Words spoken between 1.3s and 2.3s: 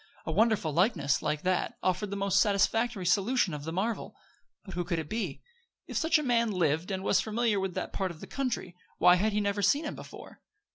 that, offered the